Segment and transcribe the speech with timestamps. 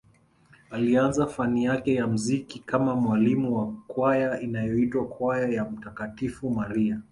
[0.69, 7.01] Alianza fani yake ya muziki kama mwalimu wa kwaya inayoitwa kwaya ya mtakatifu Maria